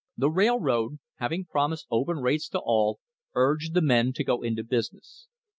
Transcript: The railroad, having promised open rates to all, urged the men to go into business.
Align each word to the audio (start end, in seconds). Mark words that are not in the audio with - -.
The 0.17 0.31
railroad, 0.31 0.97
having 1.17 1.45
promised 1.45 1.85
open 1.91 2.17
rates 2.21 2.47
to 2.49 2.59
all, 2.59 2.99
urged 3.35 3.75
the 3.75 3.83
men 3.83 4.13
to 4.13 4.23
go 4.23 4.41
into 4.41 4.63
business. 4.63 5.27